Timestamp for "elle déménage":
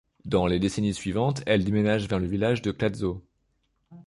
1.45-2.07